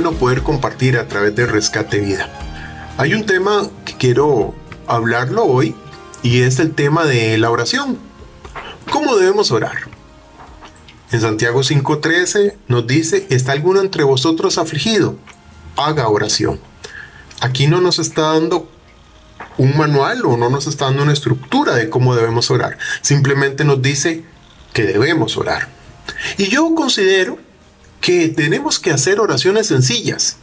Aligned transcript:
Bueno 0.00 0.16
poder 0.16 0.44
compartir 0.44 0.96
a 0.96 1.08
través 1.08 1.34
de 1.34 1.44
Rescate 1.44 1.98
Vida. 1.98 2.28
Hay 2.98 3.14
un 3.14 3.26
tema 3.26 3.68
que 3.84 3.94
quiero 3.94 4.54
hablarlo 4.86 5.44
hoy 5.44 5.74
y 6.22 6.42
es 6.42 6.60
el 6.60 6.72
tema 6.72 7.04
de 7.04 7.36
la 7.36 7.50
oración. 7.50 7.98
¿Cómo 8.92 9.16
debemos 9.16 9.50
orar? 9.50 9.76
En 11.10 11.20
Santiago 11.20 11.64
5:13 11.64 12.54
nos 12.68 12.86
dice, 12.86 13.26
¿está 13.28 13.50
alguno 13.50 13.80
entre 13.80 14.04
vosotros 14.04 14.56
afligido? 14.56 15.16
Haga 15.76 16.06
oración. 16.06 16.60
Aquí 17.40 17.66
no 17.66 17.80
nos 17.80 17.98
está 17.98 18.34
dando 18.34 18.70
un 19.56 19.76
manual 19.76 20.24
o 20.26 20.36
no 20.36 20.48
nos 20.48 20.68
está 20.68 20.84
dando 20.84 21.02
una 21.02 21.12
estructura 21.12 21.74
de 21.74 21.90
cómo 21.90 22.14
debemos 22.14 22.52
orar. 22.52 22.78
Simplemente 23.02 23.64
nos 23.64 23.82
dice 23.82 24.22
que 24.72 24.84
debemos 24.84 25.36
orar. 25.36 25.66
Y 26.36 26.46
yo 26.50 26.72
considero 26.76 27.47
que 28.00 28.28
tenemos 28.28 28.78
que 28.78 28.90
hacer 28.90 29.20
oraciones 29.20 29.66
sencillas. 29.66 30.36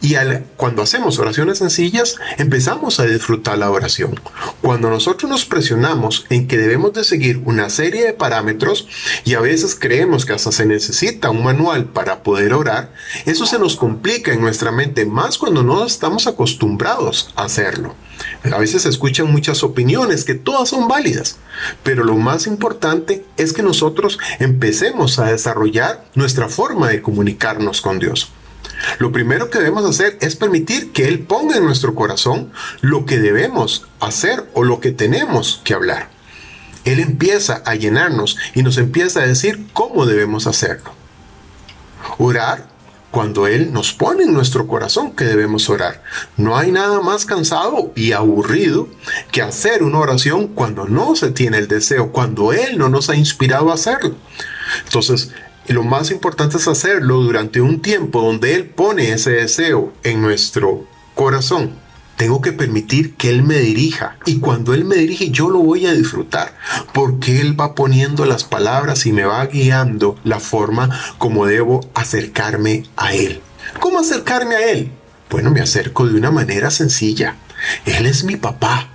Y 0.00 0.14
cuando 0.56 0.82
hacemos 0.82 1.18
oraciones 1.18 1.58
sencillas, 1.58 2.16
empezamos 2.36 3.00
a 3.00 3.04
disfrutar 3.04 3.58
la 3.58 3.70
oración. 3.70 4.20
Cuando 4.62 4.90
nosotros 4.90 5.28
nos 5.28 5.44
presionamos 5.44 6.24
en 6.30 6.46
que 6.46 6.56
debemos 6.56 6.92
de 6.92 7.02
seguir 7.02 7.42
una 7.44 7.68
serie 7.68 8.04
de 8.04 8.12
parámetros 8.12 8.86
y 9.24 9.34
a 9.34 9.40
veces 9.40 9.76
creemos 9.78 10.24
que 10.24 10.34
hasta 10.34 10.52
se 10.52 10.66
necesita 10.66 11.30
un 11.30 11.42
manual 11.42 11.86
para 11.86 12.22
poder 12.22 12.52
orar, 12.52 12.92
eso 13.26 13.44
se 13.44 13.58
nos 13.58 13.76
complica 13.76 14.32
en 14.32 14.40
nuestra 14.40 14.70
mente, 14.70 15.04
más 15.04 15.36
cuando 15.36 15.62
no 15.62 15.84
estamos 15.84 16.26
acostumbrados 16.26 17.32
a 17.34 17.44
hacerlo. 17.44 17.94
A 18.52 18.58
veces 18.58 18.82
se 18.82 18.88
escuchan 18.88 19.30
muchas 19.30 19.62
opiniones 19.62 20.24
que 20.24 20.34
todas 20.34 20.68
son 20.68 20.88
válidas, 20.88 21.38
pero 21.82 22.04
lo 22.04 22.16
más 22.16 22.46
importante 22.46 23.24
es 23.36 23.52
que 23.52 23.62
nosotros 23.62 24.18
empecemos 24.38 25.18
a 25.18 25.26
desarrollar 25.26 26.04
nuestra 26.14 26.48
forma 26.48 26.88
de 26.88 27.02
comunicarnos 27.02 27.80
con 27.80 27.98
Dios. 27.98 28.32
Lo 28.98 29.12
primero 29.12 29.50
que 29.50 29.58
debemos 29.58 29.84
hacer 29.84 30.18
es 30.20 30.36
permitir 30.36 30.92
que 30.92 31.08
Él 31.08 31.20
ponga 31.20 31.56
en 31.56 31.64
nuestro 31.64 31.94
corazón 31.94 32.52
lo 32.80 33.06
que 33.06 33.18
debemos 33.18 33.86
hacer 34.00 34.48
o 34.54 34.64
lo 34.64 34.80
que 34.80 34.92
tenemos 34.92 35.60
que 35.64 35.74
hablar. 35.74 36.10
Él 36.84 37.00
empieza 37.00 37.62
a 37.66 37.74
llenarnos 37.74 38.36
y 38.54 38.62
nos 38.62 38.78
empieza 38.78 39.20
a 39.20 39.26
decir 39.26 39.66
cómo 39.72 40.06
debemos 40.06 40.46
hacerlo. 40.46 40.92
Orar 42.18 42.68
cuando 43.10 43.46
Él 43.46 43.72
nos 43.72 43.92
pone 43.92 44.24
en 44.24 44.34
nuestro 44.34 44.66
corazón 44.66 45.12
que 45.12 45.24
debemos 45.24 45.68
orar. 45.70 46.02
No 46.36 46.56
hay 46.56 46.70
nada 46.70 47.00
más 47.00 47.24
cansado 47.24 47.92
y 47.94 48.12
aburrido 48.12 48.88
que 49.32 49.42
hacer 49.42 49.82
una 49.82 49.98
oración 49.98 50.48
cuando 50.48 50.86
no 50.86 51.16
se 51.16 51.30
tiene 51.30 51.58
el 51.58 51.68
deseo, 51.68 52.12
cuando 52.12 52.52
Él 52.52 52.78
no 52.78 52.88
nos 52.88 53.08
ha 53.10 53.16
inspirado 53.16 53.70
a 53.70 53.74
hacerlo. 53.74 54.14
Entonces, 54.84 55.32
lo 55.72 55.82
más 55.82 56.10
importante 56.10 56.56
es 56.56 56.68
hacerlo 56.68 57.16
durante 57.22 57.60
un 57.60 57.80
tiempo 57.80 58.22
donde 58.22 58.54
Él 58.54 58.64
pone 58.66 59.12
ese 59.12 59.32
deseo 59.32 59.92
en 60.02 60.22
nuestro 60.22 60.86
corazón. 61.14 61.72
Tengo 62.16 62.40
que 62.40 62.52
permitir 62.52 63.14
que 63.14 63.30
Él 63.30 63.42
me 63.44 63.58
dirija. 63.58 64.16
Y 64.26 64.40
cuando 64.40 64.74
Él 64.74 64.84
me 64.84 64.96
dirige, 64.96 65.30
yo 65.30 65.50
lo 65.50 65.60
voy 65.60 65.86
a 65.86 65.92
disfrutar. 65.92 66.52
Porque 66.92 67.40
Él 67.40 67.58
va 67.58 67.74
poniendo 67.76 68.24
las 68.24 68.44
palabras 68.44 69.06
y 69.06 69.12
me 69.12 69.24
va 69.24 69.46
guiando 69.46 70.18
la 70.24 70.40
forma 70.40 70.90
como 71.18 71.46
debo 71.46 71.88
acercarme 71.94 72.84
a 72.96 73.14
Él. 73.14 73.40
¿Cómo 73.78 74.00
acercarme 74.00 74.56
a 74.56 74.70
Él? 74.70 74.90
Bueno, 75.30 75.50
me 75.50 75.60
acerco 75.60 76.06
de 76.06 76.18
una 76.18 76.30
manera 76.30 76.70
sencilla. 76.70 77.36
Él 77.84 78.06
es 78.06 78.24
mi 78.24 78.36
papá. 78.36 78.88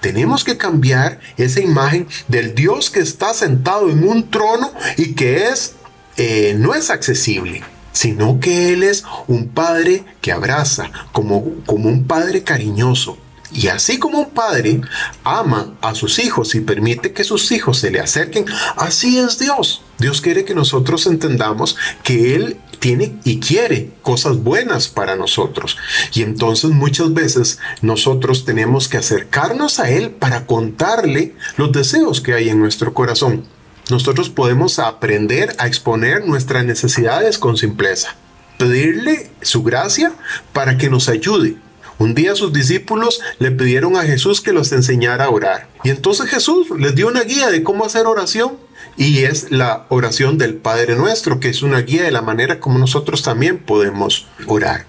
Tenemos 0.00 0.42
que 0.42 0.56
cambiar 0.56 1.20
esa 1.36 1.60
imagen 1.60 2.08
del 2.28 2.54
Dios 2.54 2.90
que 2.90 3.00
está 3.00 3.34
sentado 3.34 3.88
en 3.88 4.02
un 4.06 4.30
trono 4.30 4.72
y 4.96 5.14
que 5.14 5.48
es 5.48 5.76
eh, 6.16 6.54
no 6.58 6.74
es 6.74 6.90
accesible, 6.90 7.62
sino 7.92 8.40
que 8.40 8.72
Él 8.72 8.82
es 8.82 9.04
un 9.26 9.48
padre 9.48 10.04
que 10.20 10.32
abraza, 10.32 10.90
como, 11.12 11.44
como 11.66 11.88
un 11.88 12.06
padre 12.06 12.42
cariñoso. 12.42 13.18
Y 13.52 13.68
así 13.68 13.98
como 13.98 14.18
un 14.18 14.30
padre 14.30 14.80
ama 15.22 15.74
a 15.80 15.94
sus 15.94 16.18
hijos 16.18 16.56
y 16.56 16.60
permite 16.60 17.12
que 17.12 17.22
sus 17.22 17.52
hijos 17.52 17.78
se 17.78 17.92
le 17.92 18.00
acerquen, 18.00 18.46
así 18.76 19.18
es 19.18 19.38
Dios. 19.38 19.82
Dios 19.98 20.20
quiere 20.20 20.44
que 20.44 20.56
nosotros 20.56 21.06
entendamos 21.06 21.76
que 22.02 22.34
Él 22.34 22.56
tiene 22.80 23.16
y 23.22 23.38
quiere 23.38 23.92
cosas 24.02 24.42
buenas 24.42 24.88
para 24.88 25.14
nosotros. 25.14 25.76
Y 26.12 26.22
entonces 26.22 26.70
muchas 26.70 27.14
veces 27.14 27.58
nosotros 27.80 28.44
tenemos 28.44 28.88
que 28.88 28.98
acercarnos 28.98 29.78
a 29.78 29.88
Él 29.88 30.10
para 30.10 30.46
contarle 30.46 31.34
los 31.56 31.70
deseos 31.70 32.20
que 32.20 32.34
hay 32.34 32.48
en 32.48 32.58
nuestro 32.58 32.92
corazón 32.92 33.44
nosotros 33.90 34.30
podemos 34.30 34.78
aprender 34.78 35.54
a 35.58 35.66
exponer 35.66 36.26
nuestras 36.26 36.64
necesidades 36.64 37.38
con 37.38 37.56
simpleza, 37.56 38.16
pedirle 38.58 39.30
su 39.42 39.62
gracia 39.62 40.12
para 40.52 40.78
que 40.78 40.88
nos 40.88 41.08
ayude. 41.08 41.56
Un 41.98 42.14
día 42.14 42.34
sus 42.34 42.52
discípulos 42.52 43.20
le 43.38 43.52
pidieron 43.52 43.96
a 43.96 44.02
Jesús 44.02 44.40
que 44.40 44.52
los 44.52 44.72
enseñara 44.72 45.26
a 45.26 45.30
orar. 45.30 45.68
Y 45.84 45.90
entonces 45.90 46.28
Jesús 46.28 46.68
les 46.78 46.94
dio 46.94 47.06
una 47.06 47.22
guía 47.22 47.50
de 47.50 47.62
cómo 47.62 47.84
hacer 47.84 48.06
oración. 48.06 48.56
Y 48.96 49.24
es 49.24 49.50
la 49.50 49.86
oración 49.88 50.38
del 50.38 50.54
Padre 50.54 50.96
Nuestro, 50.96 51.40
que 51.40 51.48
es 51.48 51.62
una 51.62 51.80
guía 51.80 52.04
de 52.04 52.10
la 52.10 52.22
manera 52.22 52.60
como 52.60 52.78
nosotros 52.78 53.22
también 53.22 53.58
podemos 53.58 54.26
orar. 54.46 54.86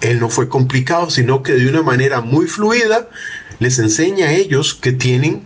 Él 0.00 0.20
no 0.20 0.30
fue 0.30 0.48
complicado, 0.48 1.10
sino 1.10 1.42
que 1.42 1.52
de 1.52 1.68
una 1.68 1.82
manera 1.82 2.20
muy 2.20 2.46
fluida 2.46 3.08
les 3.58 3.78
enseña 3.78 4.28
a 4.28 4.32
ellos 4.32 4.74
que 4.74 4.92
tienen 4.92 5.44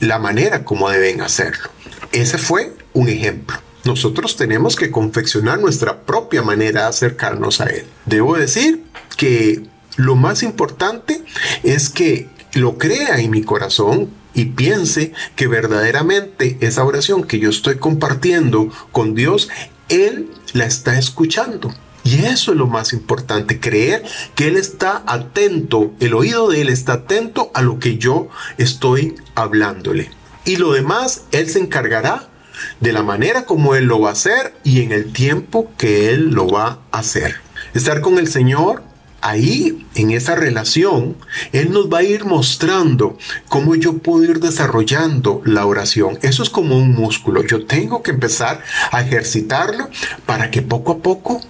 la 0.00 0.18
manera 0.18 0.64
como 0.64 0.90
deben 0.90 1.20
hacerlo. 1.20 1.70
Ese 2.12 2.36
fue 2.36 2.74
un 2.92 3.08
ejemplo. 3.08 3.56
Nosotros 3.84 4.36
tenemos 4.36 4.76
que 4.76 4.90
confeccionar 4.90 5.58
nuestra 5.58 6.02
propia 6.02 6.42
manera 6.42 6.82
de 6.82 6.86
acercarnos 6.88 7.60
a 7.60 7.64
Él. 7.64 7.84
Debo 8.06 8.36
decir 8.36 8.84
que 9.16 9.64
lo 9.96 10.14
más 10.14 10.42
importante 10.42 11.22
es 11.62 11.88
que 11.88 12.28
lo 12.52 12.78
crea 12.78 13.18
en 13.18 13.30
mi 13.30 13.42
corazón 13.42 14.10
y 14.34 14.46
piense 14.46 15.12
que 15.36 15.46
verdaderamente 15.46 16.58
esa 16.60 16.84
oración 16.84 17.24
que 17.24 17.38
yo 17.38 17.50
estoy 17.50 17.76
compartiendo 17.76 18.70
con 18.92 19.14
Dios, 19.14 19.48
Él 19.88 20.30
la 20.52 20.66
está 20.66 20.98
escuchando. 20.98 21.74
Y 22.04 22.24
eso 22.24 22.52
es 22.52 22.58
lo 22.58 22.66
más 22.66 22.92
importante, 22.92 23.58
creer 23.58 24.04
que 24.34 24.48
Él 24.48 24.56
está 24.56 25.02
atento, 25.06 25.92
el 26.00 26.14
oído 26.14 26.48
de 26.50 26.62
Él 26.62 26.68
está 26.68 26.94
atento 26.94 27.50
a 27.54 27.62
lo 27.62 27.78
que 27.78 27.96
yo 27.96 28.28
estoy 28.58 29.14
hablándole. 29.34 30.10
Y 30.44 30.56
lo 30.56 30.72
demás, 30.72 31.24
Él 31.30 31.48
se 31.48 31.60
encargará 31.60 32.28
de 32.80 32.92
la 32.92 33.02
manera 33.02 33.44
como 33.44 33.74
Él 33.74 33.84
lo 33.84 34.00
va 34.00 34.10
a 34.10 34.12
hacer 34.12 34.54
y 34.64 34.82
en 34.82 34.92
el 34.92 35.12
tiempo 35.12 35.70
que 35.76 36.10
Él 36.10 36.30
lo 36.30 36.48
va 36.48 36.80
a 36.90 36.98
hacer. 36.98 37.36
Estar 37.74 38.00
con 38.00 38.18
el 38.18 38.28
Señor 38.28 38.82
ahí, 39.20 39.86
en 39.94 40.10
esa 40.10 40.34
relación, 40.34 41.16
Él 41.52 41.72
nos 41.72 41.90
va 41.90 41.98
a 41.98 42.02
ir 42.02 42.24
mostrando 42.24 43.16
cómo 43.48 43.76
yo 43.76 43.98
puedo 43.98 44.24
ir 44.24 44.40
desarrollando 44.40 45.40
la 45.44 45.64
oración. 45.64 46.18
Eso 46.22 46.42
es 46.42 46.50
como 46.50 46.76
un 46.76 46.92
músculo. 46.92 47.44
Yo 47.44 47.64
tengo 47.64 48.02
que 48.02 48.10
empezar 48.10 48.62
a 48.90 49.00
ejercitarlo 49.00 49.88
para 50.26 50.50
que 50.50 50.60
poco 50.60 50.92
a 50.92 50.98
poco 50.98 51.40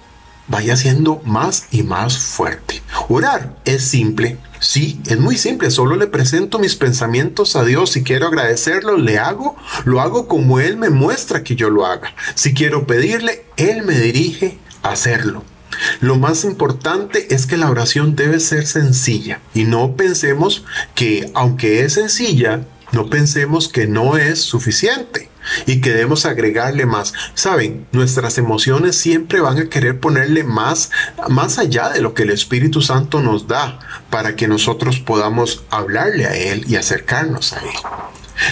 vaya 0.47 0.75
siendo 0.75 1.21
más 1.25 1.67
y 1.71 1.83
más 1.83 2.17
fuerte. 2.17 2.81
Orar 3.09 3.55
es 3.65 3.83
simple. 3.83 4.37
Sí, 4.59 5.01
es 5.07 5.19
muy 5.19 5.37
simple, 5.37 5.71
solo 5.71 5.97
le 5.97 6.07
presento 6.07 6.57
mis 6.57 6.75
pensamientos 6.75 7.55
a 7.55 7.65
Dios. 7.65 7.91
Si 7.91 8.03
quiero 8.03 8.27
agradecerlo, 8.27 8.97
le 8.97 9.19
hago, 9.19 9.57
lo 9.83 9.99
hago 9.99 10.27
como 10.27 10.59
Él 10.59 10.77
me 10.77 10.89
muestra 10.89 11.43
que 11.43 11.55
yo 11.55 11.69
lo 11.69 11.85
haga. 11.85 12.13
Si 12.35 12.53
quiero 12.53 12.87
pedirle, 12.87 13.45
Él 13.57 13.83
me 13.83 13.99
dirige 13.99 14.57
a 14.81 14.91
hacerlo. 14.91 15.43
Lo 15.99 16.17
más 16.17 16.45
importante 16.45 17.33
es 17.33 17.45
que 17.45 17.57
la 17.57 17.69
oración 17.69 18.15
debe 18.15 18.39
ser 18.39 18.67
sencilla 18.67 19.41
y 19.53 19.63
no 19.65 19.95
pensemos 19.95 20.63
que 20.95 21.31
aunque 21.33 21.83
es 21.83 21.93
sencilla, 21.93 22.61
no 22.91 23.09
pensemos 23.09 23.67
que 23.67 23.87
no 23.87 24.17
es 24.17 24.39
suficiente 24.39 25.29
y 25.65 25.81
que 25.81 25.91
debemos 25.91 26.25
agregarle 26.25 26.85
más. 26.85 27.13
Saben, 27.33 27.85
nuestras 27.91 28.37
emociones 28.37 28.97
siempre 28.97 29.41
van 29.41 29.57
a 29.57 29.69
querer 29.69 29.99
ponerle 29.99 30.43
más, 30.43 30.91
más 31.29 31.59
allá 31.59 31.89
de 31.89 32.01
lo 32.01 32.13
que 32.13 32.23
el 32.23 32.29
Espíritu 32.29 32.81
Santo 32.81 33.21
nos 33.21 33.47
da 33.47 33.79
para 34.09 34.35
que 34.35 34.47
nosotros 34.47 34.99
podamos 34.99 35.63
hablarle 35.69 36.25
a 36.25 36.35
Él 36.35 36.65
y 36.67 36.75
acercarnos 36.75 37.53
a 37.53 37.59
Él. 37.59 37.69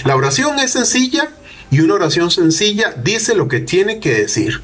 La 0.04 0.16
oración 0.16 0.58
es 0.58 0.72
sencilla 0.72 1.28
y 1.70 1.80
una 1.80 1.94
oración 1.94 2.30
sencilla 2.30 2.94
dice 3.02 3.34
lo 3.34 3.48
que 3.48 3.60
tiene 3.60 3.98
que 3.98 4.14
decir. 4.14 4.60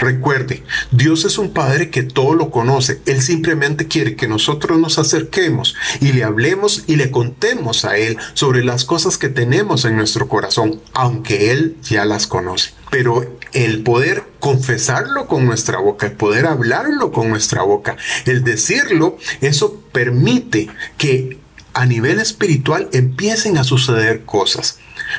Recuerde, 0.00 0.62
Dios 0.90 1.24
es 1.24 1.38
un 1.38 1.52
Padre 1.52 1.90
que 1.90 2.02
todo 2.02 2.34
lo 2.34 2.50
conoce. 2.50 3.00
Él 3.06 3.22
simplemente 3.22 3.86
quiere 3.86 4.16
que 4.16 4.28
nosotros 4.28 4.78
nos 4.78 4.98
acerquemos 4.98 5.74
y 6.00 6.12
le 6.12 6.24
hablemos 6.24 6.84
y 6.86 6.96
le 6.96 7.10
contemos 7.10 7.84
a 7.84 7.96
Él 7.96 8.16
sobre 8.34 8.64
las 8.64 8.84
cosas 8.84 9.18
que 9.18 9.28
tenemos 9.28 9.84
en 9.84 9.96
nuestro 9.96 10.28
corazón, 10.28 10.80
aunque 10.94 11.50
Él 11.50 11.76
ya 11.82 12.04
las 12.04 12.26
conoce. 12.26 12.72
Pero 12.90 13.38
el 13.52 13.82
poder 13.82 14.24
confesarlo 14.40 15.26
con 15.26 15.46
nuestra 15.46 15.78
boca, 15.78 16.06
el 16.06 16.12
poder 16.12 16.46
hablarlo 16.46 17.12
con 17.12 17.28
nuestra 17.28 17.62
boca, 17.62 17.96
el 18.26 18.44
decirlo, 18.44 19.16
eso 19.40 19.82
permite 19.92 20.68
que 20.98 21.38
a 21.72 21.86
nivel 21.86 22.18
espiritual 22.18 22.88
empiecen 22.92 23.58
a 23.58 23.64
suceder 23.64 24.24
cosas. 24.24 24.78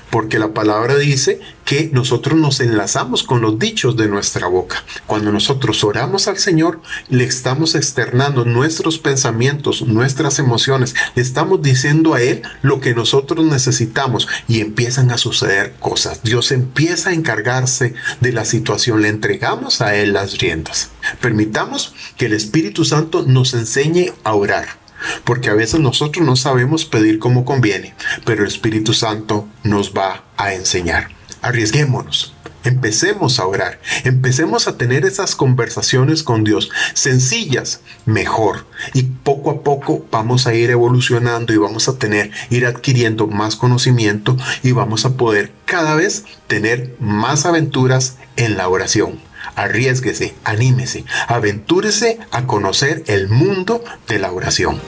Porque 0.09 0.39
la 0.39 0.53
palabra 0.53 0.97
dice 0.97 1.39
que 1.65 1.89
nosotros 1.93 2.37
nos 2.37 2.59
enlazamos 2.59 3.23
con 3.23 3.41
los 3.41 3.57
dichos 3.57 3.95
de 3.95 4.07
nuestra 4.07 4.47
boca. 4.47 4.83
Cuando 5.07 5.31
nosotros 5.31 5.83
oramos 5.83 6.27
al 6.27 6.37
Señor, 6.37 6.81
le 7.09 7.23
estamos 7.23 7.75
externando 7.75 8.43
nuestros 8.43 8.97
pensamientos, 8.99 9.81
nuestras 9.83 10.39
emociones, 10.39 10.95
le 11.15 11.21
estamos 11.21 11.61
diciendo 11.61 12.13
a 12.13 12.21
Él 12.21 12.41
lo 12.61 12.81
que 12.81 12.93
nosotros 12.93 13.45
necesitamos 13.45 14.27
y 14.47 14.59
empiezan 14.59 15.11
a 15.11 15.17
suceder 15.17 15.75
cosas. 15.79 16.23
Dios 16.23 16.51
empieza 16.51 17.11
a 17.11 17.13
encargarse 17.13 17.93
de 18.19 18.33
la 18.33 18.45
situación, 18.45 19.01
le 19.01 19.09
entregamos 19.09 19.81
a 19.81 19.95
Él 19.95 20.13
las 20.13 20.39
riendas. 20.39 20.89
Permitamos 21.21 21.93
que 22.17 22.25
el 22.25 22.33
Espíritu 22.33 22.85
Santo 22.85 23.23
nos 23.25 23.53
enseñe 23.53 24.11
a 24.23 24.33
orar 24.33 24.80
porque 25.23 25.49
a 25.49 25.53
veces 25.53 25.79
nosotros 25.79 26.25
no 26.25 26.35
sabemos 26.35 26.85
pedir 26.85 27.19
como 27.19 27.45
conviene, 27.45 27.93
pero 28.25 28.43
el 28.43 28.47
Espíritu 28.47 28.93
Santo 28.93 29.47
nos 29.63 29.93
va 29.93 30.23
a 30.37 30.53
enseñar. 30.53 31.09
Arriesguémonos. 31.41 32.33
Empecemos 32.63 33.39
a 33.39 33.47
orar, 33.47 33.79
empecemos 34.03 34.67
a 34.67 34.77
tener 34.77 35.03
esas 35.03 35.35
conversaciones 35.35 36.21
con 36.21 36.43
Dios, 36.43 36.69
sencillas, 36.93 37.81
mejor. 38.05 38.67
Y 38.93 39.01
poco 39.01 39.49
a 39.49 39.63
poco 39.63 40.05
vamos 40.11 40.45
a 40.45 40.53
ir 40.53 40.69
evolucionando 40.69 41.53
y 41.53 41.57
vamos 41.57 41.87
a 41.87 41.97
tener, 41.97 42.29
ir 42.51 42.67
adquiriendo 42.67 43.25
más 43.25 43.55
conocimiento 43.55 44.37
y 44.61 44.73
vamos 44.73 45.05
a 45.05 45.17
poder 45.17 45.51
cada 45.65 45.95
vez 45.95 46.25
tener 46.45 46.95
más 46.99 47.47
aventuras 47.47 48.17
en 48.35 48.57
la 48.57 48.69
oración 48.69 49.30
arriesguese, 49.55 50.35
anímese, 50.43 51.05
aventúrese 51.27 52.19
a 52.31 52.45
conocer 52.45 53.03
el 53.07 53.27
mundo 53.27 53.83
de 54.07 54.19
la 54.19 54.31
oración. 54.31 54.79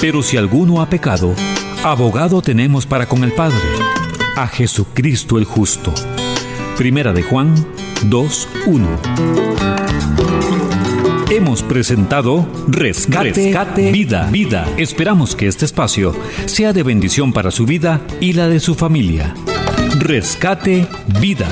Pero 0.00 0.22
si 0.22 0.38
alguno 0.38 0.80
ha 0.80 0.88
pecado, 0.88 1.34
abogado 1.84 2.40
tenemos 2.40 2.86
para 2.86 3.06
con 3.06 3.22
el 3.22 3.32
Padre, 3.32 3.60
a 4.34 4.46
Jesucristo 4.46 5.36
el 5.36 5.44
justo. 5.44 5.92
Primera 6.78 7.12
de 7.12 7.22
Juan 7.22 7.54
2.1 8.08 10.69
hemos 11.30 11.62
presentado 11.62 12.46
Rescate, 12.66 13.92
Vida, 13.92 14.28
Vida. 14.30 14.66
Esperamos 14.76 15.36
que 15.36 15.46
este 15.46 15.64
espacio 15.64 16.12
sea 16.46 16.72
de 16.72 16.82
bendición 16.82 17.32
para 17.32 17.52
su 17.52 17.66
vida 17.66 18.00
y 18.20 18.32
la 18.32 18.48
de 18.48 18.58
su 18.58 18.74
familia. 18.74 19.34
Rescate 20.00 20.86
Vida. 21.20 21.48